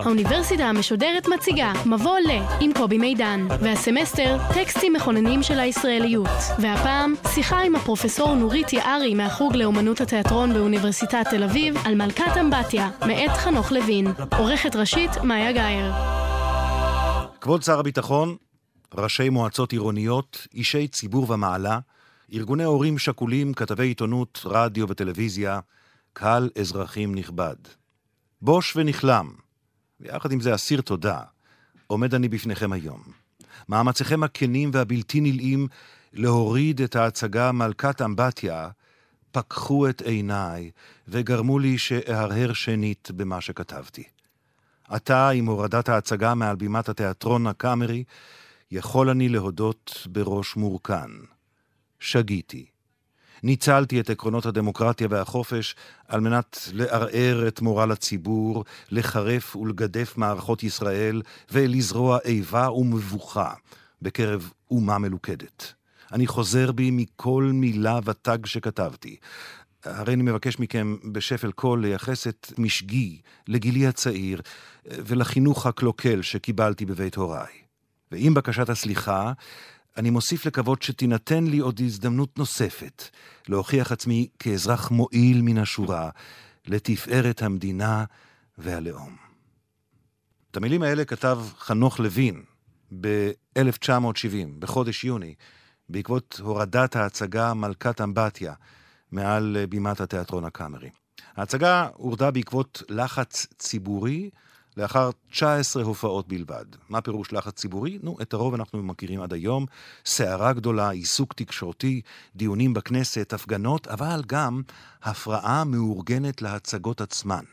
[0.00, 2.30] האוניברסיטה המשודרת מציגה מבוא ל
[2.60, 6.28] עם קובי מידן, והסמסטר טקסטים מכוננים של הישראליות.
[6.58, 12.90] והפעם שיחה עם הפרופסור נורית יערי מהחוג לאומנות התיאטרון באוניברסיטת תל אביב על מלכת אמבטיה,
[13.06, 14.06] מאת חנוך לוין.
[14.38, 15.92] עורכת ראשית מאיה גאייר.
[17.40, 18.36] כבוד שר הביטחון,
[18.94, 21.78] ראשי מועצות עירוניות, אישי ציבור ומעלה,
[22.32, 25.60] ארגוני הורים שכולים, כתבי עיתונות, רדיו וטלוויזיה,
[26.12, 27.56] קהל אזרחים נכבד.
[28.42, 29.30] בוש ונכלם,
[30.00, 31.20] ויחד עם זה אסיר תודה,
[31.86, 33.02] עומד אני בפניכם היום.
[33.68, 35.68] מאמציכם הכנים והבלתי נלאים
[36.12, 38.68] להוריד את ההצגה מלכת אמבטיה,
[39.30, 40.70] פקחו את עיניי
[41.08, 44.04] וגרמו לי שאהרהר שנית במה שכתבתי.
[44.88, 48.04] עתה, עם הורדת ההצגה מעל בימת התיאטרון הקאמרי,
[48.70, 51.10] יכול אני להודות בראש מורכן.
[52.00, 52.66] שגיתי.
[53.42, 55.76] ניצלתי את עקרונות הדמוקרטיה והחופש
[56.08, 63.52] על מנת לערער את מורל הציבור, לחרף ולגדף מערכות ישראל ולזרוע איבה ומבוכה
[64.02, 65.72] בקרב אומה מלוכדת.
[66.12, 69.16] אני חוזר בי מכל מילה ותג שכתבתי.
[69.84, 74.40] הרי אני מבקש מכם בשפל קול לייחס את משגי לגילי הצעיר
[74.84, 77.52] ולחינוך הקלוקל שקיבלתי בבית הוריי.
[78.12, 79.32] ועם בקשת הסליחה,
[79.98, 83.02] אני מוסיף לקוות שתינתן לי עוד הזדמנות נוספת
[83.48, 86.10] להוכיח עצמי כאזרח מועיל מן השורה
[86.66, 88.04] לתפארת המדינה
[88.58, 89.16] והלאום.
[90.50, 92.42] את המילים האלה כתב חנוך לוין
[93.00, 95.34] ב-1970, בחודש יוני,
[95.88, 98.54] בעקבות הורדת ההצגה מלכת אמבטיה
[99.12, 100.90] מעל בימת התיאטרון הקאמרי.
[101.36, 104.30] ההצגה הורדה בעקבות לחץ ציבורי
[104.78, 106.64] לאחר 19 הופעות בלבד.
[106.88, 107.98] מה פירוש לחץ ציבורי?
[108.02, 109.66] נו, את הרוב אנחנו מכירים עד היום.
[110.06, 112.00] סערה גדולה, עיסוק תקשורתי,
[112.36, 114.62] דיונים בכנסת, הפגנות, אבל גם
[115.02, 117.44] הפרעה מאורגנת להצגות עצמן.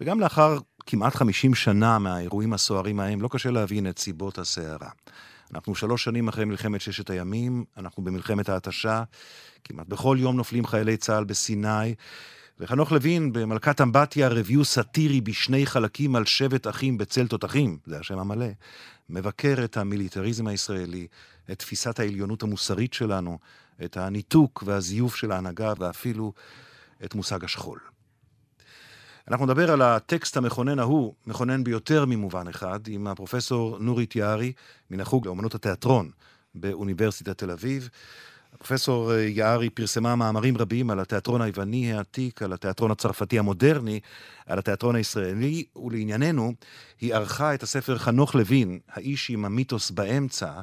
[0.00, 4.90] וגם לאחר כמעט 50 שנה מהאירועים הסוערים ההם, לא קשה להבין את סיבות הסערה.
[5.54, 9.02] אנחנו שלוש שנים אחרי מלחמת ששת הימים, אנחנו במלחמת ההתשה,
[9.64, 11.94] כמעט בכל יום נופלים חיילי צה"ל בסיני.
[12.60, 18.18] וחנוך לוין במלכת אמבטיה, רביו סאטירי בשני חלקים על שבט אחים בצל תותחים, זה השם
[18.18, 18.46] המלא,
[19.08, 21.06] מבקר את המיליטריזם הישראלי,
[21.50, 23.38] את תפיסת העליונות המוסרית שלנו,
[23.84, 26.32] את הניתוק והזיוף של ההנהגה ואפילו
[27.04, 27.78] את מושג השכול.
[29.28, 34.52] אנחנו נדבר על הטקסט המכונן ההוא, מכונן ביותר ממובן אחד, עם הפרופסור נורית יערי
[34.90, 36.10] מן החוג לאמנות התיאטרון
[36.54, 37.88] באוניברסיטת תל אביב.
[38.58, 44.00] פרופסור אה, יערי פרסמה מאמרים רבים על התיאטרון היווני העתיק, על התיאטרון הצרפתי המודרני,
[44.46, 46.52] על התיאטרון הישראלי, ולענייננו,
[47.00, 50.60] היא ערכה את הספר חנוך לוין, האיש עם המיתוס באמצע,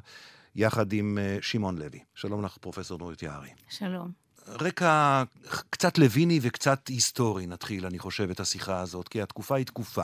[0.55, 1.99] יחד עם אה, שמעון לוי.
[2.15, 3.49] שלום לך, פרופסור נורית יערי.
[3.69, 4.26] שלום.
[4.47, 5.23] רקע
[5.69, 10.03] קצת לויני וקצת היסטורי נתחיל, אני חושב, את השיחה הזאת, כי התקופה היא תקופה.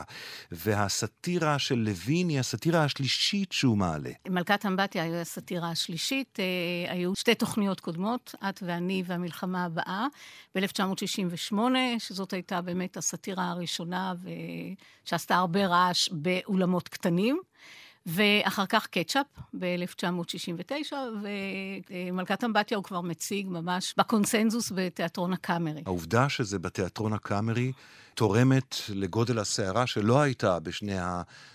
[0.52, 4.12] והסאטירה של לוין היא הסאטירה השלישית שהוא מעלה.
[4.30, 6.40] מלכת אמבטיה הייתה הסאטירה השלישית.
[6.40, 10.08] אה, היו שתי תוכניות קודמות, את ואני והמלחמה הבאה,
[10.56, 11.56] ב-1968,
[12.00, 14.14] שזאת הייתה באמת הסאטירה הראשונה
[15.06, 17.40] שעשתה הרבה רעש באולמות קטנים.
[18.06, 19.26] ואחר כך קטשאפ
[19.60, 20.94] ב-1969,
[21.90, 25.82] ומלכת אמבטיה הוא כבר מציג ממש בקונסנזוס בתיאטרון הקאמרי.
[25.86, 27.72] העובדה שזה בתיאטרון הקאמרי
[28.14, 30.96] תורמת לגודל הסערה שלא הייתה בשני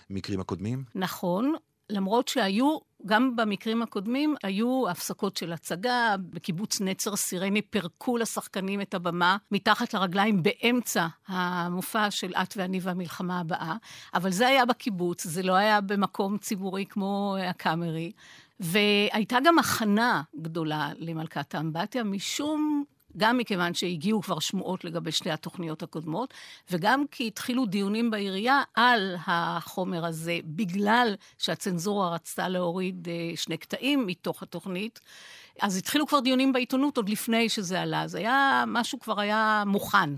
[0.09, 0.83] המקרים הקודמים?
[0.95, 1.53] נכון,
[1.89, 8.93] למרות שהיו, גם במקרים הקודמים, היו הפסקות של הצגה, בקיבוץ נצר סירני פירקו לשחקנים את
[8.93, 13.75] הבמה מתחת לרגליים באמצע המופע של את ואני והמלחמה הבאה,
[14.13, 18.11] אבל זה היה בקיבוץ, זה לא היה במקום ציבורי כמו הקאמרי.
[18.59, 22.83] והייתה גם הכנה גדולה למלכת האמבטיה, משום
[23.17, 26.33] גם מכיוון שהגיעו כבר שמועות לגבי שתי התוכניות הקודמות,
[26.71, 34.07] וגם כי התחילו דיונים בעירייה על החומר הזה, בגלל שהצנזורה רצתה להוריד אה, שני קטעים
[34.07, 34.99] מתוך התוכנית.
[35.61, 40.09] אז התחילו כבר דיונים בעיתונות עוד לפני שזה עלה, אז היה, משהו כבר היה מוכן.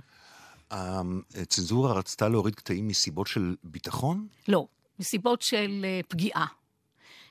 [0.72, 4.28] הצנזורה רצתה להוריד קטעים מסיבות של ביטחון?
[4.48, 4.68] לא,
[5.00, 6.46] מסיבות של אה, פגיעה.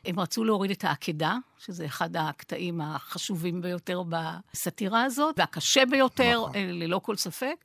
[0.04, 6.54] הם רצו להוריד את העקדה, שזה אחד הקטעים החשובים ביותר בסאטירה הזאת, והקשה ביותר, נכון.
[6.54, 7.64] אה, ללא כל ספק.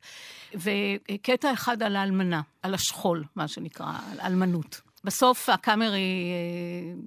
[0.56, 4.82] וקטע אחד על האלמנה, על השכול, מה שנקרא, על אלמנות.
[5.04, 7.02] בסוף הקאמרי אה,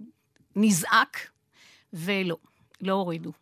[0.56, 1.18] נזעק,
[1.92, 2.36] ולא,
[2.80, 3.32] לא הורידו.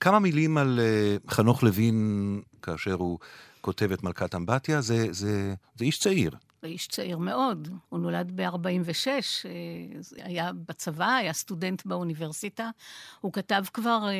[0.00, 3.18] כמה מילים על uh, חנוך לוין כאשר הוא
[3.60, 6.30] כותב את מלכת אמבטיה, זה, זה, זה איש צעיר.
[6.68, 7.68] איש צעיר מאוד.
[7.88, 9.06] הוא נולד ב-46,
[10.16, 12.70] היה בצבא, היה סטודנט באוניברסיטה.
[13.20, 14.12] הוא כתב כבר אה,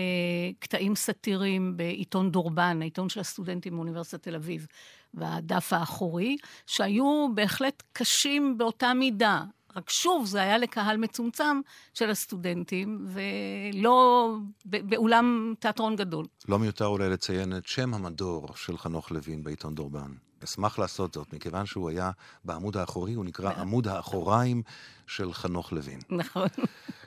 [0.58, 4.66] קטעים סאטיריים בעיתון דורבן, העיתון של הסטודנטים באוניברסיטת תל אביב,
[5.14, 6.36] בדף האחורי,
[6.66, 9.42] שהיו בהחלט קשים באותה מידה.
[9.76, 11.60] רק שוב, זה היה לקהל מצומצם
[11.94, 14.28] של הסטודנטים, ולא
[14.64, 16.26] באולם תיאטרון גדול.
[16.48, 20.12] לא מיותר אולי לציין את שם המדור של חנוך לוין בעיתון דורבן.
[20.44, 22.10] אשמח לעשות זאת, מכיוון שהוא היה
[22.44, 24.62] בעמוד האחורי, הוא נקרא עמוד האחוריים
[25.06, 26.00] של חנוך לוין.
[26.10, 26.48] נכון.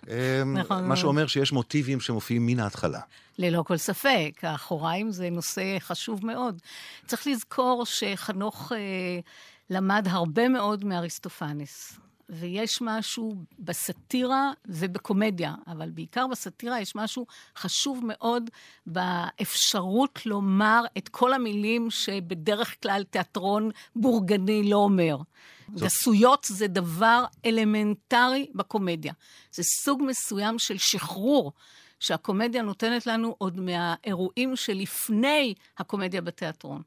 [0.07, 0.87] אמ, נכון.
[0.87, 3.01] מה שאומר שיש מוטיבים שמופיעים מן ההתחלה.
[3.37, 6.61] ללא כל ספק, האחוריים זה נושא חשוב מאוד.
[7.07, 8.77] צריך לזכור שחנוך אה,
[9.69, 11.99] למד הרבה מאוד מאריסטופנס.
[12.29, 17.25] ויש משהו בסאטירה ובקומדיה, אבל בעיקר בסאטירה יש משהו
[17.57, 18.49] חשוב מאוד
[18.85, 25.17] באפשרות לומר את כל המילים שבדרך כלל תיאטרון בורגני לא אומר.
[25.75, 29.13] גסויות זה דבר אלמנטרי בקומדיה.
[29.51, 31.53] זה סוג מסוים של שחרור.
[31.99, 36.81] שהקומדיה נותנת לנו עוד מהאירועים שלפני הקומדיה בתיאטרון.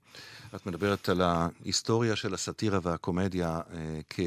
[0.55, 4.21] את מדברת על ההיסטוריה של הסאטירה והקומדיה אה, כ...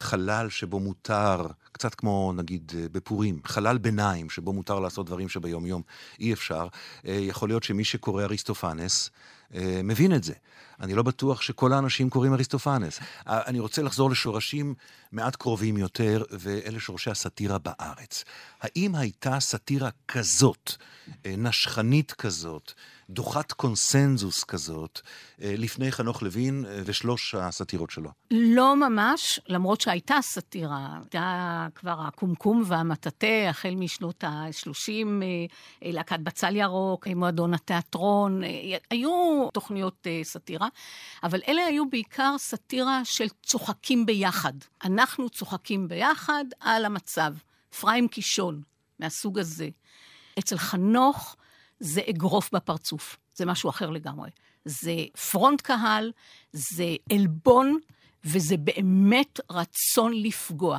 [0.00, 5.82] חלל שבו מותר, קצת כמו נגיד אה, בפורים, חלל ביניים שבו מותר לעשות דברים שביום-יום
[6.20, 6.68] אי אפשר.
[7.06, 9.10] אה, יכול להיות שמי שקורא אריסטופנס
[9.54, 10.34] אה, מבין את זה.
[10.80, 13.00] אני לא בטוח שכל האנשים קוראים אריסטופנס.
[13.26, 14.74] אני רוצה לחזור לשורשים
[15.12, 18.24] מעט קרובים יותר, ואלה שורשי הסאטירה בארץ.
[18.60, 20.72] האם הייתה סאטירה כזאת,
[21.26, 22.72] נשכנית כזאת,
[23.10, 25.00] דוחת קונסנזוס כזאת
[25.42, 28.10] אה, לפני חנוך לוין אה, ושלוש הסאטירות שלו?
[28.30, 30.88] לא ממש, למרות שהייתה סאטירה.
[31.00, 34.90] הייתה כבר הקומקום והמטאטה, החל משנות ה-30,
[35.22, 38.42] אה, להקת בצל ירוק, מועדון התיאטרון,
[38.90, 40.68] היו תוכניות סאטירה,
[41.22, 44.52] אבל אלה היו בעיקר סאטירה של צוחקים ביחד.
[44.84, 47.34] אנחנו צוחקים ביחד על המצב.
[47.80, 48.62] פריים קישון,
[49.00, 49.68] מהסוג הזה.
[50.38, 51.36] אצל חנוך,
[51.80, 54.30] זה אגרוף בפרצוף, זה משהו אחר לגמרי.
[54.64, 54.94] זה
[55.30, 56.12] פרונט קהל,
[56.52, 57.78] זה עלבון,
[58.24, 60.78] וזה באמת רצון לפגוע.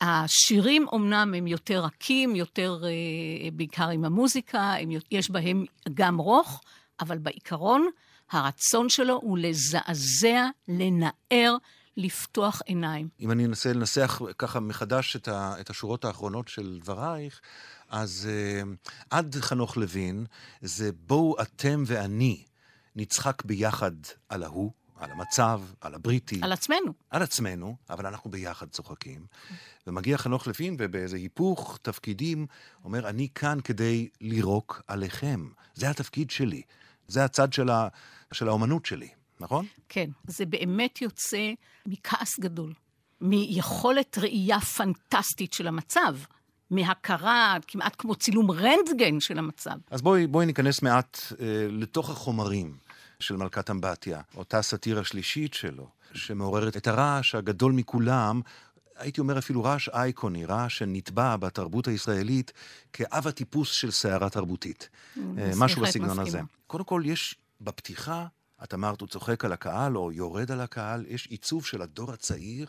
[0.00, 5.64] השירים אומנם הם יותר רכים, יותר, אה, בעיקר עם המוזיקה, הם, יש בהם
[5.94, 6.60] גם רוך,
[7.00, 7.88] אבל בעיקרון
[8.30, 11.56] הרצון שלו הוא לזעזע, לנער,
[11.96, 13.08] לפתוח עיניים.
[13.20, 17.40] אם אני אנסה לנסח ככה מחדש את, ה, את השורות האחרונות של דברייך,
[17.92, 20.26] אז uh, עד חנוך לוין
[20.62, 22.44] זה בואו אתם ואני
[22.96, 23.92] נצחק ביחד
[24.28, 26.40] על ההוא, על המצב, על הבריטי.
[26.42, 26.92] על עצמנו.
[27.10, 29.26] על עצמנו, אבל אנחנו ביחד צוחקים.
[29.86, 32.46] ומגיע חנוך לוין, ובאיזה היפוך תפקידים,
[32.84, 35.48] אומר, אני כאן כדי לירוק עליכם.
[35.74, 36.62] זה התפקיד שלי.
[37.08, 37.88] זה הצד של, ה,
[38.32, 39.08] של האומנות שלי,
[39.40, 39.66] נכון?
[39.88, 40.10] כן.
[40.26, 41.52] זה באמת יוצא
[41.86, 42.74] מכעס גדול,
[43.20, 46.16] מיכולת ראייה פנטסטית של המצב.
[46.72, 49.74] מהכרה, כמעט כמו צילום רנטגן של המצב.
[49.90, 52.76] אז בואי, בואי ניכנס מעט אה, לתוך החומרים
[53.20, 58.40] של מלכת אמבטיה, אותה סאטירה שלישית שלו, שמעוררת את הרעש הגדול מכולם,
[58.96, 62.52] הייתי אומר אפילו רעש אייקוני, רעש שנתבע בתרבות הישראלית
[62.92, 64.88] כאב הטיפוס של סערה תרבותית.
[65.38, 66.40] אה, משהו בסגנון הזה.
[66.66, 68.26] קודם כל, יש בפתיחה,
[68.64, 72.66] את אמרת, הוא צוחק על הקהל או יורד על הקהל, יש עיצוב של הדור הצעיר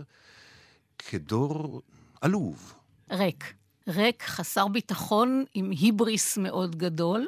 [0.98, 1.82] כדור
[2.22, 2.74] עלוב.
[3.12, 3.54] ריק.
[3.88, 7.28] ריק, חסר ביטחון, עם היבריס מאוד גדול.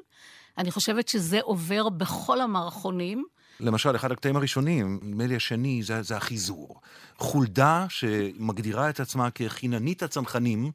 [0.57, 3.25] אני חושבת שזה עובר בכל המערכונים.
[3.59, 6.81] למשל, אחד הקטעים הראשונים, נדמה לי השני, זה, זה החיזור.
[7.17, 10.71] חולדה שמגדירה את עצמה כחיננית הצנחנים,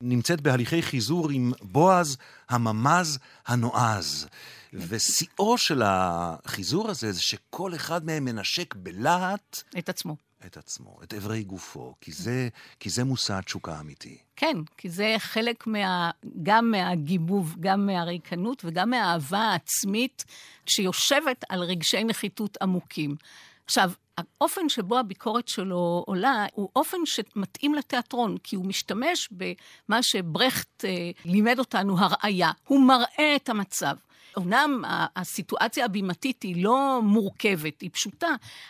[0.00, 2.16] נמצאת בהליכי חיזור עם בועז
[2.48, 4.26] הממז הנועז.
[4.72, 9.62] ושיאו של החיזור הזה זה שכל אחד מהם מנשק בלהט...
[9.78, 10.16] את עצמו.
[10.46, 12.48] את עצמו, את אברי גופו, כי זה,
[12.80, 14.18] כי זה מושא התשוקה האמיתי.
[14.36, 16.10] כן, כי זה חלק מה,
[16.42, 20.24] גם מהגיבוב, גם מהריקנות וגם מהאהבה העצמית
[20.66, 23.16] שיושבת על רגשי נחיתות עמוקים.
[23.64, 30.84] עכשיו, האופן שבו הביקורת שלו עולה הוא אופן שמתאים לתיאטרון, כי הוא משתמש במה שברכט
[30.84, 32.50] אה, לימד אותנו, הראייה.
[32.66, 33.96] הוא מראה את המצב.
[34.38, 34.84] אמנם
[35.16, 38.28] הסיטואציה הבימתית היא לא מורכבת, היא פשוטה,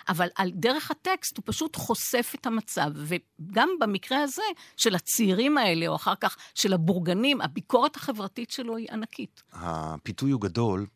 [0.09, 2.91] אבל על דרך הטקסט הוא פשוט חושף את המצב.
[2.95, 4.43] וגם במקרה הזה,
[4.77, 9.43] של הצעירים האלה, או אחר כך של הבורגנים, הביקורת החברתית שלו היא ענקית.
[9.53, 10.87] הפיתוי הוא גדול,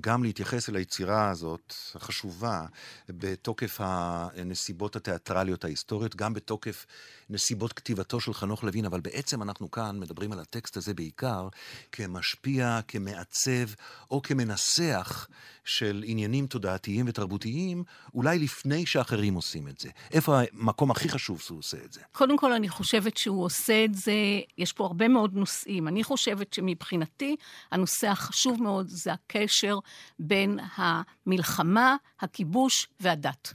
[0.00, 2.66] גם להתייחס אל היצירה הזאת, החשובה,
[3.08, 6.86] בתוקף הנסיבות התיאטרליות ההיסטוריות, גם בתוקף
[7.32, 11.48] נסיבות כתיבתו של חנוך לוין, אבל בעצם אנחנו כאן מדברים על הטקסט הזה בעיקר
[11.92, 13.74] כמשפיע, כמעצב,
[14.10, 15.28] או כמנסח
[15.64, 17.84] של עניינים תודעתיים ותרבותיים,
[18.14, 19.88] אולי לפני שאחרים עושים את זה.
[20.12, 22.00] איפה המקום הכי חשוב שהוא עושה את זה?
[22.12, 24.12] קודם כל, אני חושבת שהוא עושה את זה,
[24.58, 25.88] יש פה הרבה מאוד נושאים.
[25.88, 27.36] אני חושבת שמבחינתי,
[27.70, 29.78] הנושא החשוב מאוד זה הקשר
[30.18, 33.54] בין המלחמה, הכיבוש והדת.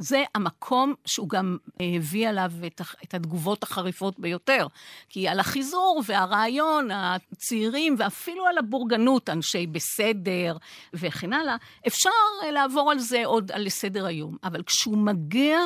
[0.00, 4.66] זה המקום שהוא גם הביא עליו את, את התגובות החריפות ביותר.
[5.08, 10.56] כי על החיזור והרעיון, הצעירים, ואפילו על הבורגנות, אנשי בסדר
[10.94, 12.10] וכן הלאה, אפשר
[12.52, 14.36] לעבור על זה עוד על סדר היום.
[14.44, 15.58] אבל כשהוא מגיע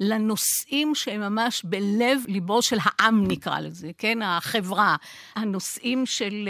[0.00, 4.22] לנושאים שהם ממש בלב ליבו של העם, נקרא לזה, כן?
[4.22, 4.96] החברה,
[5.34, 6.48] הנושאים של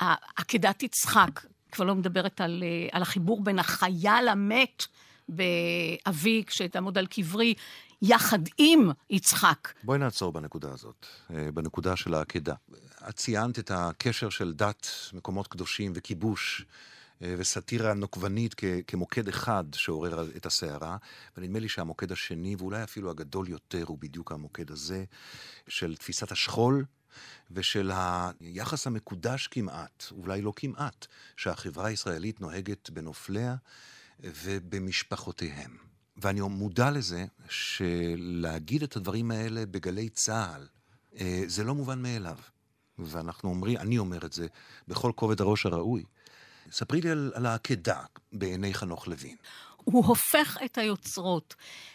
[0.00, 0.04] uh,
[0.36, 1.40] עקדת יצחק,
[1.72, 2.62] כבר לא מדברת על,
[2.92, 4.86] על החיבור בין החייל המת,
[5.28, 7.54] באבי, כשתעמוד על קברי,
[8.02, 9.72] יחד עם יצחק.
[9.84, 12.54] בואי נעצור בנקודה הזאת, אה, בנקודה של העקדה.
[13.08, 16.64] את ציינת את הקשר של דת, מקומות קדושים וכיבוש.
[17.22, 20.96] אה, וסאטירה נוקבנית כ- כמוקד אחד שעורר את הסערה,
[21.36, 25.04] ונדמה לי שהמוקד השני, ואולי אפילו הגדול יותר, הוא בדיוק המוקד הזה,
[25.68, 26.84] של תפיסת השכול
[27.50, 27.90] ושל
[28.40, 33.56] היחס המקודש כמעט, אולי לא כמעט, שהחברה הישראלית נוהגת בנופליה
[34.20, 35.76] ובמשפחותיהם.
[36.16, 40.66] ואני מודע לזה שלהגיד את הדברים האלה בגלי צה"ל,
[41.20, 42.38] אה, זה לא מובן מאליו.
[42.98, 44.46] ואנחנו אומרים, אני אומר את זה
[44.88, 46.04] בכל כובד הראש הראוי.
[46.70, 48.02] ספרי לי על, על העקדה
[48.32, 49.36] בעיני חנוך לוין.
[49.76, 51.54] הוא הופך את היוצרות.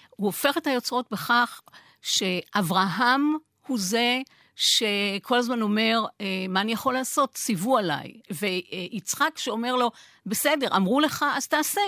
[0.10, 1.62] הוא הופך את היוצרות בכך
[2.02, 3.34] שאברהם
[3.68, 4.22] הוא זה
[4.56, 7.34] שכל הזמן אומר, אה, מה אני יכול לעשות?
[7.34, 8.14] ציוו עליי.
[8.32, 9.92] ויצחק שאומר לו,
[10.26, 11.82] בסדר, אמרו לך, אז תעשה.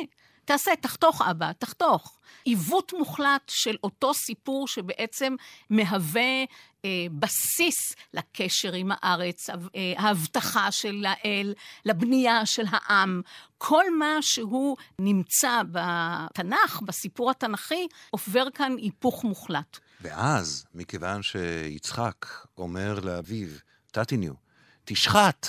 [0.52, 2.20] תעשה, תחתוך אבא, תחתוך.
[2.44, 5.36] עיוות מוחלט של אותו סיפור שבעצם
[5.70, 6.44] מהווה
[6.86, 6.90] אה,
[7.20, 9.56] בסיס לקשר עם הארץ, אה,
[9.98, 11.54] ההבטחה של האל,
[11.86, 13.22] לבנייה של העם.
[13.58, 19.80] כל מה שהוא נמצא בתנ"ך, בסיפור התנ"כי, עובר כאן היפוך מוחלט.
[20.02, 22.26] ואז, מכיוון שיצחק
[22.58, 23.48] אומר לאביו,
[23.92, 24.34] תתיניו,
[24.86, 25.48] תשחט.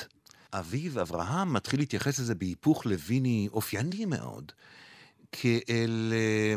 [0.54, 4.52] אביו, אברהם, מתחיל להתייחס לזה בהיפוך לויני אופייני מאוד.
[5.32, 6.54] כאל אה,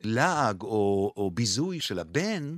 [0.00, 2.56] לעג או, או ביזוי של הבן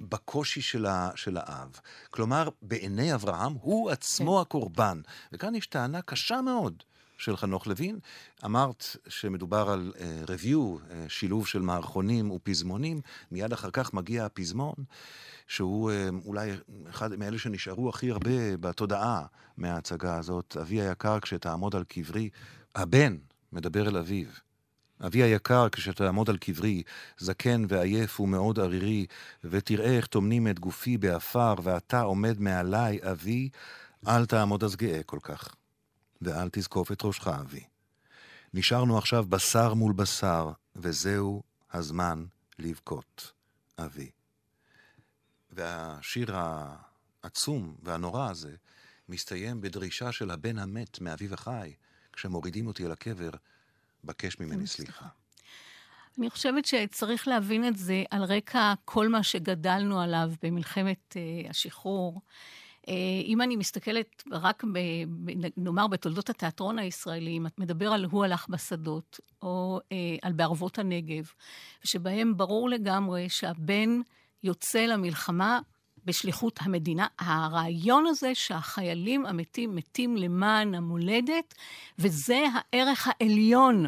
[0.00, 1.80] בקושי של, ה, של האב.
[2.10, 4.42] כלומר, בעיני אברהם הוא עצמו כן.
[4.42, 5.00] הקורבן.
[5.32, 6.82] וכאן יש טענה קשה מאוד
[7.18, 7.98] של חנוך לוין.
[8.44, 13.00] אמרת שמדובר על uh, review, uh, שילוב של מערכונים ופזמונים,
[13.30, 14.74] מיד אחר כך מגיע הפזמון,
[15.48, 16.50] שהוא אה, אולי
[16.90, 19.26] אחד מאלה שנשארו הכי הרבה בתודעה
[19.56, 20.56] מההצגה הזאת.
[20.60, 22.28] אבי היקר, כשתעמוד על קברי,
[22.74, 23.16] הבן
[23.52, 24.26] מדבר אל אביו.
[25.06, 26.82] אבי היקר, כשתעמוד על קברי,
[27.18, 29.06] זקן ועייף ומאוד ערירי,
[29.44, 33.48] ותראה איך טומנים את גופי באפר, ואתה עומד מעליי, אבי,
[34.08, 35.54] אל תעמוד אז גאה כל כך,
[36.22, 37.64] ואל תזקוף את ראשך, אבי.
[38.54, 41.42] נשארנו עכשיו בשר מול בשר, וזהו
[41.72, 42.24] הזמן
[42.58, 43.32] לבכות,
[43.78, 44.10] אבי.
[45.50, 48.54] והשיר העצום והנורא הזה
[49.08, 51.74] מסתיים בדרישה של הבן המת מאביו החי,
[52.12, 53.30] כשמורידים אותי אל הקבר,
[54.04, 55.06] בקש ממני סליחה.
[56.18, 62.20] אני חושבת שצריך להבין את זה על רקע כל מה שגדלנו עליו במלחמת uh, השחרור.
[62.86, 62.90] Uh,
[63.24, 64.78] אם אני מסתכלת רק, ב,
[65.08, 70.32] ב, נאמר, בתולדות התיאטרון הישראלי, אם את מדבר על הוא הלך בשדות, או uh, על
[70.32, 71.30] בערבות הנגב,
[71.84, 74.00] שבהם ברור לגמרי שהבן
[74.42, 75.60] יוצא למלחמה
[76.10, 77.06] בשליחות המדינה.
[77.18, 81.54] הרעיון הזה שהחיילים המתים מתים למען המולדת,
[81.98, 83.86] וזה הערך העליון.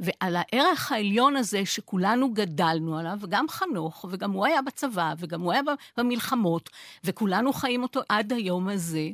[0.00, 5.52] ועל הערך העליון הזה שכולנו גדלנו עליו, גם חנוך, וגם הוא היה בצבא, וגם הוא
[5.52, 5.62] היה
[5.96, 6.70] במלחמות,
[7.04, 9.08] וכולנו חיים אותו עד היום הזה,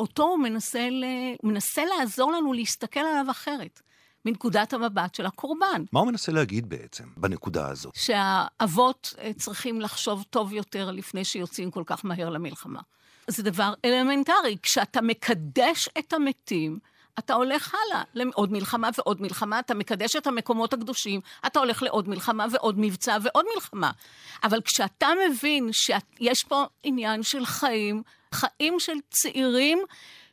[0.00, 1.04] אותו הוא מנסה, ל...
[1.42, 3.82] מנסה לעזור לנו להסתכל עליו אחרת.
[4.28, 5.84] מנקודת המבט של הקורבן.
[5.92, 7.94] מה הוא מנסה להגיד בעצם בנקודה הזאת?
[7.94, 12.80] שהאבות אה, צריכים לחשוב טוב יותר לפני שיוצאים כל כך מהר למלחמה.
[13.28, 14.56] זה דבר אלמנטרי.
[14.62, 16.78] כשאתה מקדש את המתים,
[17.18, 22.08] אתה הולך הלאה לעוד מלחמה ועוד מלחמה, אתה מקדש את המקומות הקדושים, אתה הולך לעוד
[22.08, 23.90] מלחמה ועוד מבצע ועוד מלחמה.
[24.44, 29.78] אבל כשאתה מבין שיש פה עניין של חיים, חיים של צעירים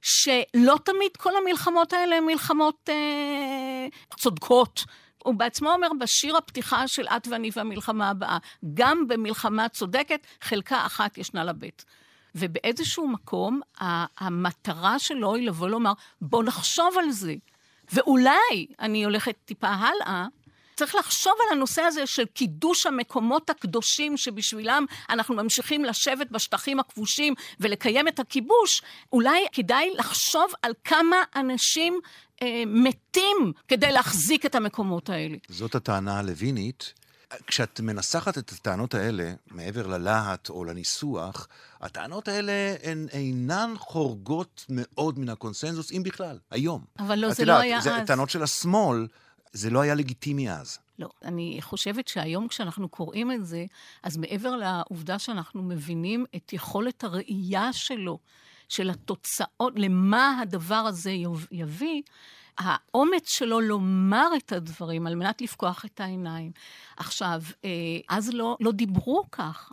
[0.06, 4.84] שלא תמיד כל המלחמות האלה הן מלחמות אה, צודקות.
[5.24, 8.38] הוא בעצמו אומר בשיר הפתיחה של את ואני והמלחמה הבאה,
[8.74, 11.86] גם במלחמה צודקת, חלקה אחת ישנה לבית.
[12.36, 13.62] ובאיזשהו מקום,
[14.18, 17.36] המטרה שלו היא לבוא לומר, בוא נחשוב על זה.
[17.94, 20.26] ואולי, אני הולכת טיפה הלאה,
[20.76, 27.34] צריך לחשוב על הנושא הזה של קידוש המקומות הקדושים שבשבילם אנחנו ממשיכים לשבת בשטחים הכבושים
[27.60, 28.82] ולקיים את הכיבוש,
[29.14, 32.00] אולי כדאי לחשוב על כמה אנשים
[32.42, 35.38] אה, מתים כדי להחזיק את המקומות האלה.
[35.50, 36.94] זאת הטענה הלווינית.
[37.48, 41.48] כשאת מנסחת את הטענות האלה, מעבר ללהט או לניסוח,
[41.82, 46.84] הטענות האלה הן אינן חורגות מאוד מן הקונסנזוס, אם בכלל, היום.
[47.00, 48.08] אבל לא, זה יודעת, לא היה זה אז.
[48.08, 49.08] טענות של השמאל,
[49.56, 50.80] זה לא היה לגיטימי אז.
[51.00, 53.66] לא, אני חושבת שהיום כשאנחנו קוראים את זה,
[54.04, 58.20] אז מעבר לעובדה שאנחנו מבינים את יכולת הראייה שלו,
[58.70, 61.12] של התוצאות, למה הדבר הזה
[61.52, 62.02] יביא,
[62.58, 66.52] האומץ שלו לומר את הדברים על מנת לפקוח את העיניים.
[66.98, 67.70] עכשיו, אה,
[68.10, 69.72] אז לא, לא דיברו כך.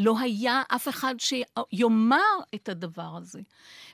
[0.00, 3.40] לא היה אף אחד שיאמר את הדבר הזה.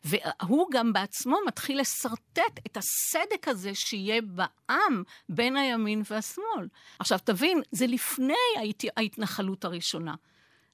[0.05, 6.69] והוא גם בעצמו מתחיל לשרטט את הסדק הזה שיהיה בעם בין הימין והשמאל.
[6.99, 8.85] עכשיו, תבין, זה לפני ההת...
[8.97, 10.15] ההתנחלות הראשונה.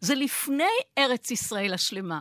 [0.00, 2.20] זה לפני ארץ ישראל השלמה.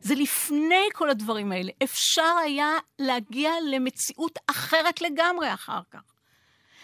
[0.00, 1.72] זה לפני כל הדברים האלה.
[1.82, 6.02] אפשר היה להגיע למציאות אחרת לגמרי אחר כך.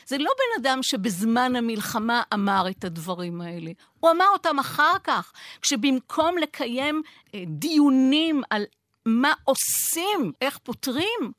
[0.07, 3.71] זה לא בן אדם שבזמן המלחמה אמר את הדברים האלה.
[4.01, 5.33] הוא אמר אותם אחר כך,
[5.63, 7.03] כשבמקום לקיים
[7.35, 8.65] אה, דיונים על
[9.07, 11.33] מה עושים, איך פותרים,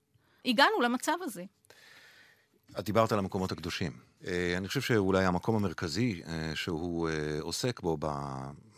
[0.46, 1.44] הגענו למצב הזה.
[2.80, 3.92] את דיברת על המקומות הקדושים.
[4.28, 7.98] אה, אני חושב שאולי המקום המרכזי אה, שהוא אה, עוסק בו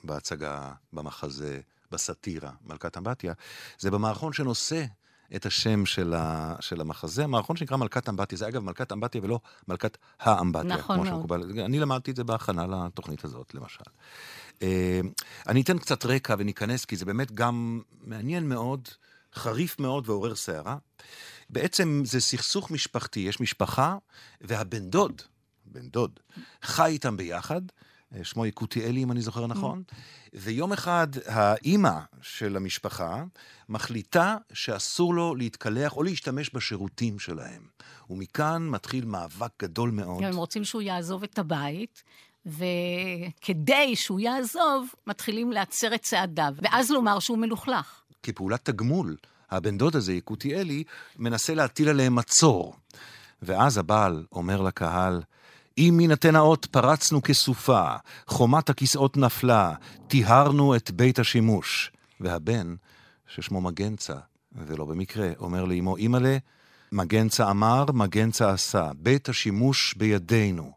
[0.04, 1.60] בהצגה, במחזה,
[1.92, 3.34] בסאטירה, מלכת אמבטיה,
[3.80, 4.86] זה במערכון שנושא
[5.36, 8.38] את השם של, ה, של המחזה, המערכון שנקרא מלכת אמבטיה.
[8.38, 11.16] זה אגב מלכת אמבטיה ולא מלכת האמבטיה, נכון כמו מאוד.
[11.16, 11.60] שמקובל.
[11.66, 13.84] אני למדתי את זה בהכנה לתוכנית הזאת, למשל.
[14.62, 15.00] אה,
[15.48, 18.88] אני אתן קצת רקע וניכנס, כי זה באמת גם מעניין מאוד,
[19.34, 20.78] חריף מאוד ועורר סערה.
[21.50, 23.98] בעצם זה סכסוך משפחתי, יש משפחה,
[24.42, 25.22] והבן דוד,
[25.66, 26.20] בן דוד,
[26.64, 27.62] חי איתם ביחד,
[28.24, 29.84] שמו יקותיאלי, אם אני זוכר נכון,
[30.34, 33.24] ויום אחד האימא של המשפחה
[33.70, 37.62] מחליטה שאסור לו להתקלח או להשתמש בשירותים שלהם.
[38.10, 40.24] ומכאן מתחיל מאבק גדול מאוד.
[40.24, 42.04] הם רוצים שהוא יעזוב את הבית,
[42.46, 48.02] וכדי שהוא יעזוב, מתחילים להצר את צעדיו, ואז לומר שהוא מלוכלך.
[48.24, 49.16] כפעולת תגמול,
[49.52, 50.84] הבן דוד הזה, יקותיאלי,
[51.18, 52.76] מנסה להטיל עליהם מצור.
[53.42, 55.22] ואז הבעל אומר לקהל,
[55.80, 57.96] אם יינתן האות פרצנו כסופה,
[58.28, 59.74] חומת הכיסאות נפלה,
[60.08, 61.92] טיהרנו את בית השימוש.
[62.20, 62.76] והבן,
[63.28, 64.16] ששמו מגנצה,
[64.56, 66.38] ולא במקרה, אומר לאמו, אימא'לה,
[66.92, 70.72] מגנצה אמר, מגנצה עשה, בית השימוש בידינו.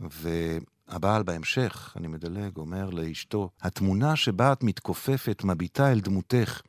[0.00, 6.60] והבעל בהמשך, אני מדלג, אומר לאשתו, התמונה שבה את מתכופפת מביטה אל דמותך,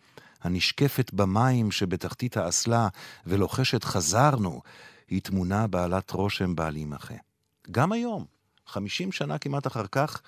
[0.42, 2.88] הנשקפת במים שבתחתית האסלה
[3.26, 4.62] ולוחשת חזרנו,
[5.10, 7.16] היא תמונה בעלת רושם בל יימחה.
[7.72, 8.26] גם היום,
[8.68, 10.22] 50 שנה כמעט אחר כך,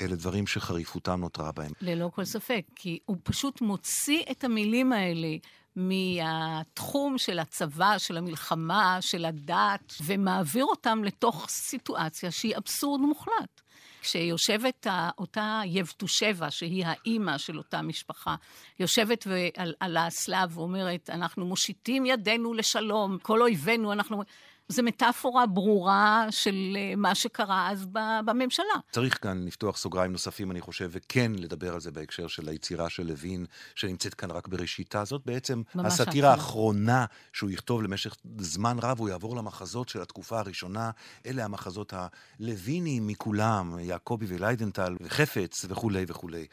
[0.00, 1.70] אלה דברים שחריפותם נותרה בהם.
[1.80, 5.36] ללא כל ספק, כי הוא פשוט מוציא את המילים האלה
[5.76, 13.60] מהתחום של הצבא, של המלחמה, של הדת, ומעביר אותם לתוך סיטואציה שהיא אבסורד מוחלט.
[14.02, 14.86] כשיושבת
[15.18, 18.34] אותה יבטושבה, שהיא האימא של אותה משפחה,
[18.80, 24.22] יושבת על, על האסלה ואומרת, אנחנו מושיטים ידינו לשלום, כל אויבינו, אנחנו...
[24.68, 27.86] זו מטאפורה ברורה של אה, מה שקרה אז
[28.24, 28.64] בממשלה.
[28.92, 33.06] צריך כאן לפתוח סוגריים נוספים, אני חושב, וכן לדבר על זה בהקשר של היצירה של
[33.06, 35.04] לוין, שנמצאת כאן רק בראשיתה.
[35.04, 36.44] זאת בעצם הסאטירה ההתחלה.
[36.44, 40.90] האחרונה שהוא יכתוב למשך זמן רב, הוא יעבור למחזות של התקופה הראשונה.
[41.26, 46.46] אלה המחזות הלוויניים מכולם, יעקבי וליידנטל, וחפץ וכולי וכולי.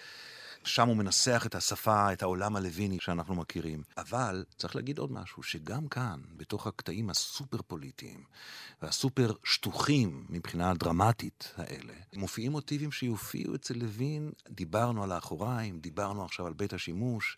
[0.63, 3.83] שם הוא מנסח את השפה, את העולם הלוויני שאנחנו מכירים.
[3.97, 8.23] אבל צריך להגיד עוד משהו, שגם כאן, בתוך הקטעים הסופר פוליטיים
[8.81, 16.47] והסופר שטוחים מבחינה דרמטית האלה, מופיעים מוטיבים שיופיעו אצל לוין, דיברנו על האחוריים, דיברנו עכשיו
[16.47, 17.37] על בית השימוש,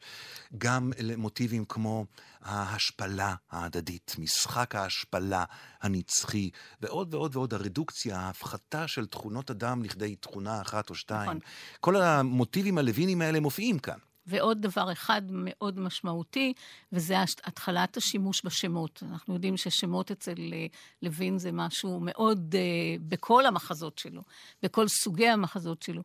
[0.57, 2.05] גם מוטיבים כמו
[2.41, 5.43] ההשפלה ההדדית, משחק ההשפלה
[5.81, 6.49] הנצחי,
[6.81, 11.21] ועוד ועוד ועוד, הרדוקציה, ההפחתה של תכונות אדם לכדי תכונה אחת או שתיים.
[11.21, 11.39] נכון.
[11.79, 12.77] כל המוטיבים
[13.13, 13.97] הלוויניים האלה מופיעים כאן.
[14.25, 16.53] ועוד דבר אחד מאוד משמעותי,
[16.91, 19.03] וזה התחלת השימוש בשמות.
[19.11, 20.65] אנחנו יודעים ששמות אצל אה,
[21.01, 24.21] לוין זה משהו מאוד, אה, בכל המחזות שלו,
[24.63, 26.01] בכל סוגי המחזות שלו.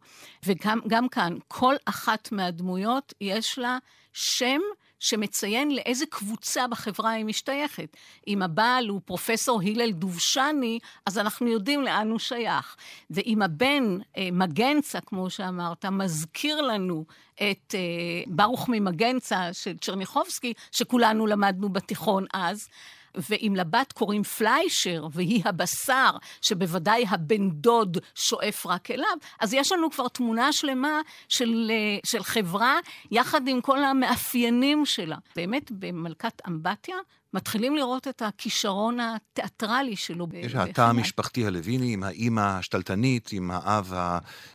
[0.47, 3.79] וגם גם כאן, כל אחת מהדמויות יש לה
[4.12, 4.61] שם
[5.00, 7.96] שמציין לאיזה קבוצה בחברה היא משתייכת.
[8.28, 12.76] אם הבעל הוא פרופסור הלל דובשני, אז אנחנו יודעים לאן הוא שייך.
[13.11, 17.80] ואם הבן, אה, מגנצה, כמו שאמרת, מזכיר לנו את אה,
[18.26, 22.68] ברוך ממגנצה של צ'רניחובסקי, שכולנו למדנו בתיכון אז,
[23.14, 26.11] ואם לבת קוראים פליישר, והיא הבשר,
[26.42, 32.23] שבוודאי הבן דוד שואף רק אליו, אז יש לנו כבר תמונה שלמה של, אה, של
[32.23, 32.79] חברה,
[33.11, 35.16] יחד עם כל המאפיינים שלה.
[35.37, 36.97] באמת, במלכת אמבטיה,
[37.38, 40.27] מתחילים לראות את הכישרון התיאטרלי שלו.
[40.33, 43.92] יש התא המשפחתי הלוויני עם האימא השתלטנית, עם האב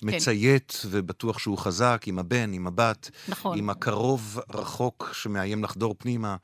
[0.01, 0.87] המציית, כן.
[0.91, 3.57] ובטוח שהוא חזק, עם הבן, עם הבת, נכון.
[3.57, 6.35] עם הקרוב רחוק שמאיים לחדור פנימה.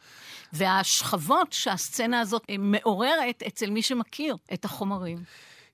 [0.53, 5.17] והשכבות שהסצנה הזאת מעוררת אצל מי שמכיר את החומרים.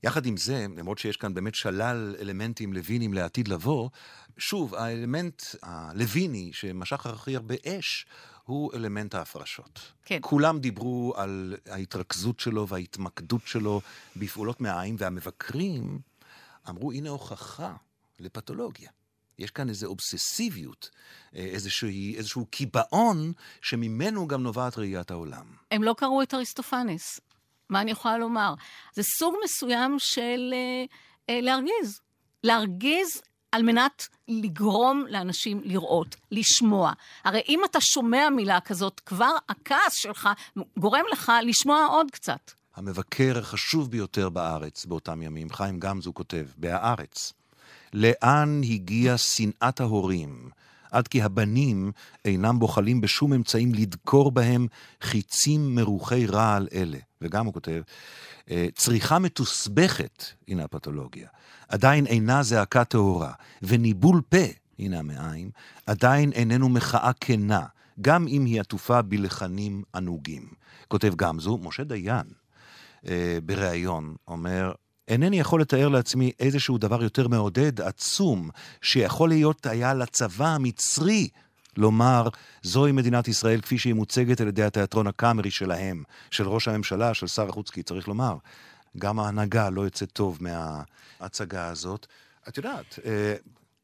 [0.06, 3.89] יחד עם זה, למרות שיש כאן באמת שלל אלמנטים לויניים לעתיד לבוא,
[4.38, 8.06] שוב, האלמנט הלוויני שמשך הכי הרבה אש,
[8.44, 9.80] הוא אלמנט ההפרשות.
[10.06, 10.18] כן.
[10.22, 13.82] כולם דיברו על ההתרכזות שלו וההתמקדות שלו
[14.15, 16.00] בפעולות מהעין, והמבקרים
[16.70, 17.74] אמרו, הנה הוכחה
[18.20, 18.89] לפתולוגיה.
[19.39, 20.89] יש כאן איזו אובססיביות,
[21.36, 21.88] אה, איזשהו,
[22.18, 25.46] איזשהו קיבעון שממנו גם נובעת ראיית העולם.
[25.72, 27.20] הם לא קראו את אריסטופנס.
[27.69, 28.54] מה אני יכולה לומר?
[28.93, 30.86] זה סוג מסוים של אה,
[31.30, 31.99] אה, להרגיז.
[32.43, 36.91] להרגיז על מנת לגרום לאנשים לראות, לשמוע.
[37.23, 40.30] הרי אם אתה שומע מילה כזאת, כבר הכעס שלך
[40.78, 42.51] גורם לך לשמוע עוד קצת.
[42.75, 47.34] המבקר החשוב ביותר בארץ באותם ימים, חיים גמזו כותב, ב"הארץ",
[47.93, 50.49] לאן הגיעה שנאת ההורים,
[50.91, 51.91] עד כי הבנים
[52.25, 54.67] אינם בוחלים בשום אמצעים לדקור בהם
[55.01, 56.97] חיצים מרוחי רעל אלה.
[57.25, 57.81] וגם הוא כותב,
[58.51, 61.27] אה, צריכה מתוסבכת, הנה הפתולוגיה,
[61.67, 64.45] עדיין אינה זעקה טהורה, וניבול פה,
[64.79, 65.49] הנה המעיים,
[65.85, 67.65] עדיין איננו מחאה כנה,
[68.01, 70.47] גם אם היא עטופה בלחנים ענוגים.
[70.88, 72.25] כותב גמזו, משה דיין,
[73.07, 74.71] אה, בריאיון, אומר,
[75.07, 78.49] אינני יכול לתאר לעצמי איזשהו דבר יותר מעודד, עצום,
[78.81, 81.27] שיכול להיות היה לצבא המצרי
[81.77, 82.29] לומר,
[82.61, 87.27] זוהי מדינת ישראל כפי שהיא מוצגת על ידי התיאטרון הקאמרי שלהם, של ראש הממשלה, של
[87.27, 88.35] שר החוץ, כי צריך לומר,
[88.97, 92.07] גם ההנהגה לא יוצאת טוב מההצגה הזאת.
[92.47, 93.35] את יודעת, אה,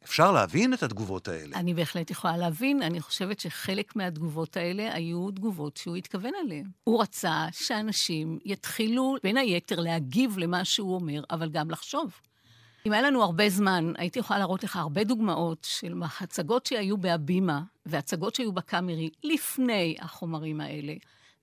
[0.04, 1.58] אפשר להבין את התגובות האלה.
[1.58, 2.82] אני בהחלט יכולה להבין.
[2.82, 6.66] אני חושבת שחלק מהתגובות האלה היו תגובות שהוא התכוון אליהן.
[6.84, 12.12] הוא רצה שאנשים יתחילו, בין היתר, להגיב למה שהוא אומר, אבל גם לחשוב.
[12.86, 17.62] אם היה לנו הרבה זמן, הייתי יכולה להראות לך הרבה דוגמאות של הצגות שהיו בהבימה
[17.86, 20.94] והצגות שהיו בקאמרי לפני החומרים האלה.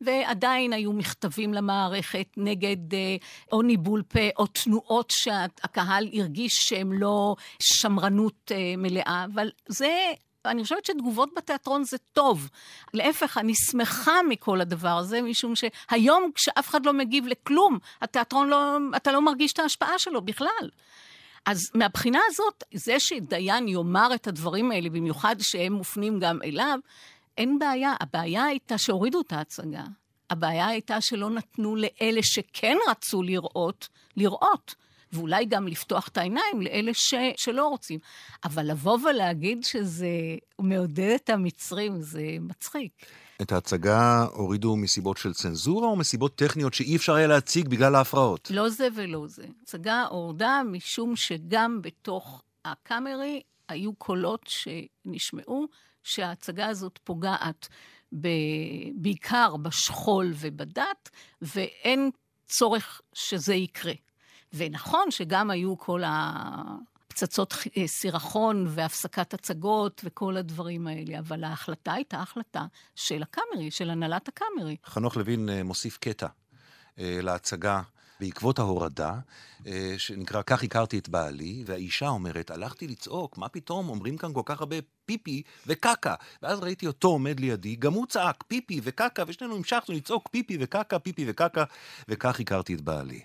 [0.01, 3.17] ועדיין היו מכתבים למערכת נגד אה,
[3.53, 10.13] או ניבול פה או תנועות שהקהל הרגיש שהן לא שמרנות אה, מלאה, אבל זה
[10.45, 12.51] אני חושבת שתגובות בתיאטרון זה טוב.
[12.95, 18.77] להפך, אני שמחה מכל הדבר הזה, משום שהיום כשאף אחד לא מגיב לכלום, התיאטרון לא,
[18.97, 20.69] אתה לא מרגיש את ההשפעה שלו בכלל.
[21.47, 26.79] אז מהבחינה הזאת, זה שדיין יאמר את הדברים האלה, במיוחד שהם מופנים גם אליו,
[27.39, 27.95] אין בעיה.
[28.01, 29.85] הבעיה הייתה שהורידו את ההצגה.
[30.31, 34.75] הבעיה הייתה שלא נתנו לאלה שכן רצו לראות, לראות.
[35.13, 37.99] ואולי גם לפתוח את העיניים לאלה ש, שלא רוצים.
[38.45, 40.09] אבל לבוא ולהגיד שזה
[40.59, 42.93] מעודד את המצרים, זה מצחיק.
[43.43, 48.51] את ההצגה הורידו מסיבות של צנזורה או מסיבות טכניות שאי אפשר היה להציג בגלל ההפרעות?
[48.51, 49.45] לא זה ולא זה.
[49.63, 55.67] הצגה הורדה משום שגם בתוך הקאמרי היו קולות שנשמעו
[56.03, 57.69] שההצגה הזאת פוגעת
[58.21, 58.29] ב...
[58.95, 61.11] בעיקר בשכול ובדת,
[61.43, 62.11] ואין
[62.47, 63.93] צורך שזה יקרה.
[64.53, 66.03] ונכון שגם היו כל
[67.23, 73.91] הפצצות אה, סירחון והפסקת הצגות וכל הדברים האלה, אבל ההחלטה הייתה החלטה של הקאמרי, של
[73.91, 74.77] הנהלת הקאמרי.
[74.87, 76.27] חנוך לוין אה, מוסיף קטע
[76.99, 77.83] אה, להצגה
[78.21, 79.15] בעקבות ההורדה,
[79.67, 84.43] אה, שנקרא "כך הכרתי את בעלי", והאישה אומרת, הלכתי לצעוק, מה פתאום אומרים כאן כל
[84.45, 84.77] כך הרבה
[85.07, 86.15] פיפי וקקה?
[86.43, 90.99] ואז ראיתי אותו עומד לידי, גם הוא צעק פיפי וקקה, ושנינו המשכנו לצעוק פיפי וקקה,
[90.99, 91.65] פיפי וקקה,
[92.09, 93.21] וכך הכרתי את בעלי.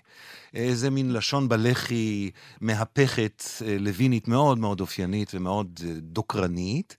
[0.54, 2.30] איזה מין לשון בלחי
[2.60, 6.96] מהפכת אה, לוינית מאוד מאוד אופיינית ומאוד אה, דוקרנית.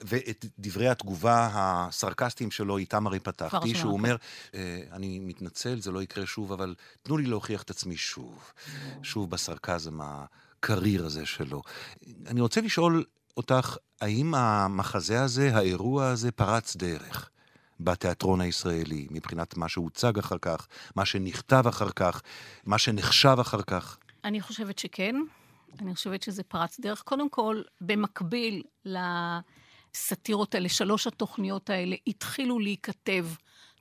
[0.00, 4.16] ואת דברי התגובה הסרקסטיים שלו איתם הרי פתחתי, שהוא אומר,
[4.54, 8.52] אה, אני מתנצל, זה לא יקרה שוב, אבל תנו לי להוכיח את עצמי שוב.
[9.02, 11.62] שוב בסרקזם הקריר הזה שלו.
[12.26, 13.04] אני רוצה לשאול
[13.36, 17.30] אותך, האם המחזה הזה, האירוע הזה, פרץ דרך?
[17.80, 22.22] בתיאטרון הישראלי, מבחינת מה שהוצג אחר כך, מה שנכתב אחר כך,
[22.66, 23.98] מה שנחשב אחר כך?
[24.24, 25.16] אני חושבת שכן.
[25.80, 27.02] אני חושבת שזה פרץ דרך.
[27.02, 28.98] קודם כל, במקביל ל...
[29.98, 33.26] הסאטירות האלה, שלוש התוכניות האלה, התחילו להיכתב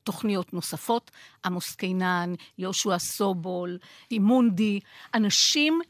[0.04, 1.12] תוכניות נוספות,
[1.46, 3.78] עמוס קינן, יהושע סובול,
[4.12, 4.80] אימונדי,
[5.14, 5.82] אנשים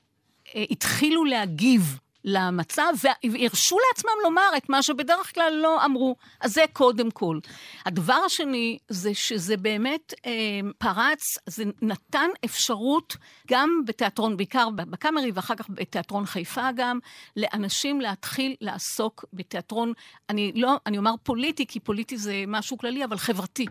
[0.56, 2.94] אה, התחילו להגיב למצב,
[3.32, 6.16] והרשו לעצמם לומר את מה שבדרך כלל לא אמרו.
[6.42, 7.40] אז זה קודם כל.
[7.86, 10.32] הדבר השני זה שזה באמת אה,
[10.78, 17.00] פרץ, זה נתן אפשרות גם בתיאטרון, בעיקר בקאמרי ואחר כך בתיאטרון חיפה גם,
[17.38, 19.94] לאנשים להתחיל לעסוק בתיאטרון,
[20.30, 23.66] אני לא, אני אומר פוליטי, כי פוליטי זה משהו כללי, אבל חברתי.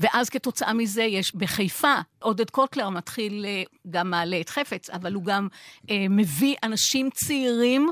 [0.00, 5.24] ואז כתוצאה מזה יש בחיפה, עודד קוטלר מתחיל, אה, גם מעלה את חפץ, אבל הוא
[5.24, 5.48] גם
[5.90, 7.90] אה, מביא אנשים צעירים.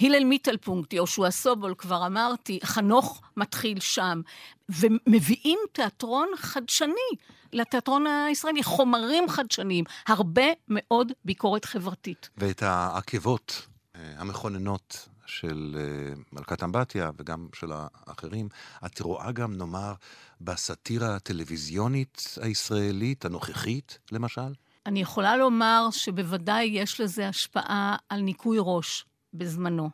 [0.00, 4.20] הלל מיטלפונקט, יהושע סובול, כבר אמרתי, חנוך מתחיל שם,
[4.68, 7.08] ומביאים תיאטרון חדשני
[7.52, 12.28] לתיאטרון הישראלי, חומרים חדשניים, הרבה מאוד ביקורת חברתית.
[12.36, 18.48] ואת העקבות אה, המכוננות של אה, מלכת אמבטיה וגם של האחרים,
[18.86, 19.92] את רואה גם, נאמר,
[20.40, 24.52] בסאטירה הטלוויזיונית הישראלית, הנוכחית, למשל?
[24.86, 29.90] אני יכולה לומר שבוודאי יש לזה השפעה על ניקוי ראש בזמנו.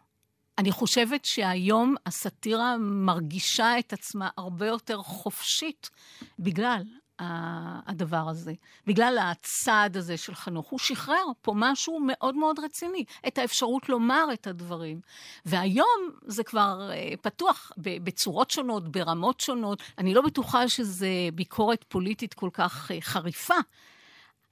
[0.58, 5.90] אני חושבת שהיום הסאטירה מרגישה את עצמה הרבה יותר חופשית
[6.38, 6.82] בגלל
[7.18, 8.52] הדבר הזה,
[8.86, 10.68] בגלל הצעד הזה של חנוך.
[10.68, 15.00] הוא שחרר פה משהו מאוד מאוד רציני, את האפשרות לומר את הדברים.
[15.46, 19.82] והיום זה כבר אה, פתוח בצורות שונות, ברמות שונות.
[19.98, 23.54] אני לא בטוחה שזו ביקורת פוליטית כל כך אה, חריפה.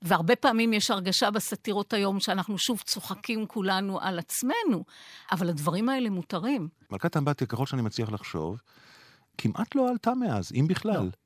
[0.02, 4.84] והרבה פעמים יש הרגשה בסאטירות היום שאנחנו שוב צוחקים כולנו על עצמנו,
[5.32, 6.68] אבל הדברים האלה מותרים.
[6.90, 8.60] מלכת אמבטיה, ככל שאני מצליח לחשוב,
[9.38, 10.92] כמעט לא עלתה מאז, אם בכלל.
[10.92, 11.21] לא.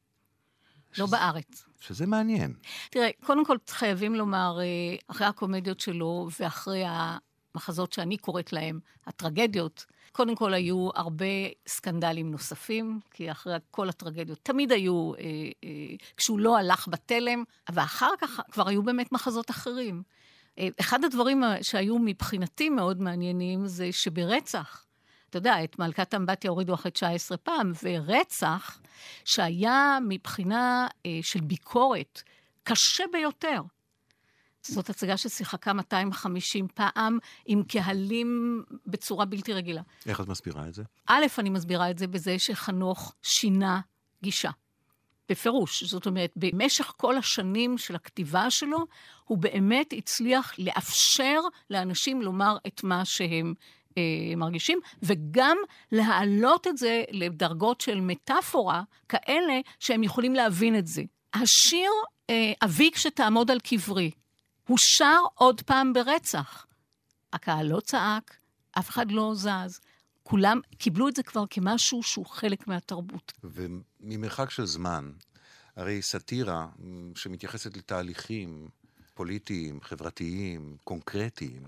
[0.98, 1.64] לא בארץ.
[1.80, 2.54] שזה מעניין.
[2.90, 9.86] תראה, קודם כל חייבים לומר, אה, אחרי הקומדיות שלו ואחרי המחזות שאני קוראת להם, הטרגדיות,
[10.16, 11.24] קודם כל היו הרבה
[11.68, 15.20] סקנדלים נוספים, כי אחרי כל הטרגדיות תמיד היו, אה,
[15.64, 20.02] אה, כשהוא לא הלך בתלם, ואחר כך כבר היו באמת מחזות אחרים.
[20.58, 24.85] אה, אחד הדברים שהיו מבחינתי מאוד מעניינים זה שברצח,
[25.36, 28.80] אתה יודע, את מלכת אמבטיה הורידו אחרי 19 פעם, ורצח,
[29.24, 32.22] שהיה מבחינה אה, של ביקורת
[32.62, 33.62] קשה ביותר.
[34.62, 39.82] זאת הצגה ששיחקה 250 פעם עם קהלים בצורה בלתי רגילה.
[40.06, 40.82] איך את מסבירה את זה?
[41.06, 43.80] א', אני מסבירה את זה בזה שחנוך שינה
[44.22, 44.50] גישה.
[45.28, 45.84] בפירוש.
[45.84, 48.78] זאת אומרת, במשך כל השנים של הכתיבה שלו,
[49.24, 53.54] הוא באמת הצליח לאפשר לאנשים לומר את מה שהם
[54.36, 55.56] מרגישים, וגם
[55.92, 61.02] להעלות את זה לדרגות של מטאפורה כאלה שהם יכולים להבין את זה.
[61.34, 61.90] השיר
[62.30, 64.10] אה, "אבי כשתעמוד על קברי"
[64.68, 66.66] הוא שר עוד פעם ברצח.
[67.32, 68.36] הקהל לא צעק,
[68.78, 69.80] אף אחד לא זז.
[70.22, 73.32] כולם קיבלו את זה כבר כמשהו שהוא חלק מהתרבות.
[73.44, 75.12] וממרחק של זמן,
[75.76, 76.66] הרי סאטירה
[77.14, 78.68] שמתייחסת לתהליכים
[79.14, 81.62] פוליטיים, חברתיים, קונקרטיים,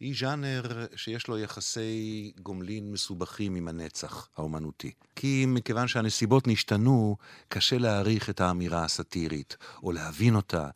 [0.00, 4.92] היא ז'אנר שיש לו יחסי גומלין מסובכים עם הנצח האומנותי.
[5.16, 7.16] כי מכיוון שהנסיבות נשתנו,
[7.48, 10.68] קשה להעריך את האמירה הסאטירית, או להבין אותה.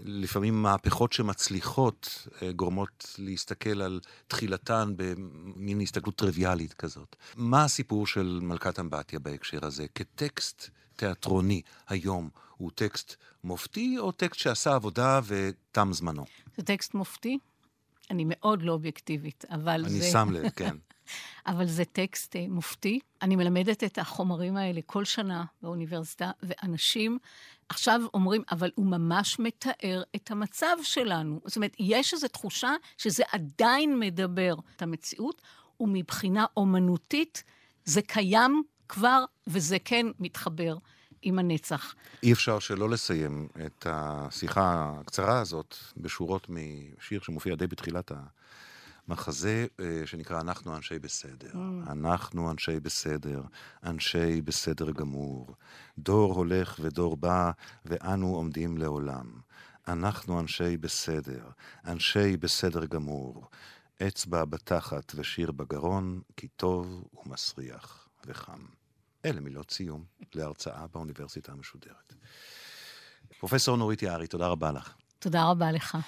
[0.00, 7.16] לפעמים מהפכות שמצליחות אה, גורמות להסתכל על תחילתן במין הסתכלות טריוויאלית כזאת.
[7.36, 9.86] מה הסיפור של מלכת אמבטיה בהקשר הזה?
[9.94, 16.24] כטקסט תיאטרוני היום, הוא טקסט מופתי או טקסט שעשה עבודה ותם זמנו?
[16.56, 17.38] זה טקסט מופתי.
[18.10, 20.04] אני מאוד לא אובייקטיבית, אבל אני זה...
[20.04, 20.76] אני שם לב, כן.
[21.46, 23.00] אבל זה טקסט uh, מופתי.
[23.22, 27.18] אני מלמדת את החומרים האלה כל שנה באוניברסיטה, ואנשים
[27.68, 31.40] עכשיו אומרים, אבל הוא ממש מתאר את המצב שלנו.
[31.44, 35.42] זאת אומרת, יש איזו תחושה שזה עדיין מדבר את המציאות,
[35.80, 37.44] ומבחינה אומנותית
[37.84, 40.76] זה קיים כבר, וזה כן מתחבר.
[41.22, 41.94] עם הנצח.
[42.22, 48.12] אי אפשר שלא לסיים את השיחה הקצרה הזאת בשורות משיר שמופיע די בתחילת
[49.08, 51.50] המחזה, אה, שנקרא אנחנו אנשי בסדר.
[51.52, 51.90] Mm.
[51.90, 53.42] אנחנו אנשי בסדר,
[53.84, 55.54] אנשי בסדר גמור.
[55.98, 57.50] דור הולך ודור בא,
[57.84, 59.26] ואנו עומדים לעולם.
[59.88, 61.44] אנחנו אנשי בסדר,
[61.86, 63.48] אנשי בסדר גמור.
[64.02, 68.77] אצבע בתחת ושיר בגרון, כי טוב ומסריח וחם.
[69.24, 70.04] אלה מילות סיום
[70.34, 72.12] להרצאה באוניברסיטה המשודרת.
[73.38, 74.94] פרופסור נורית יערי, תודה רבה לך.
[75.18, 75.98] תודה רבה לך.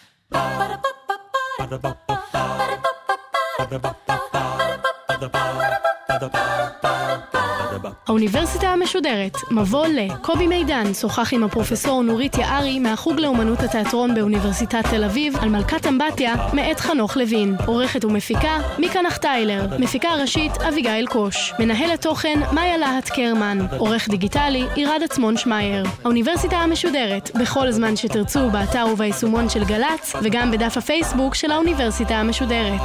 [3.52, 5.89] Ba-da-ba-ba-ba
[8.08, 10.14] האוניברסיטה המשודרת, מבוא ל.
[10.22, 15.86] קובי מידן שוחח עם הפרופסור נורית יערי מהחוג לאומנות התיאטרון באוניברסיטת תל אביב על מלכת
[15.86, 17.56] אמבטיה מאת חנוך לוין.
[17.66, 19.66] עורכת ומפיקה מיקה נחטיילר.
[19.78, 21.52] מפיקה ראשית אביגיל קוש.
[21.58, 23.66] מנהלת תוכן מאיה להט קרמן.
[23.78, 25.84] עורך דיגיטלי עירד עצמון שמייר.
[26.04, 32.80] האוניברסיטה המשודרת, בכל זמן שתרצו באתר וביישומון של גל"צ וגם בדף הפייסבוק של האוניברסיטה המשודרת.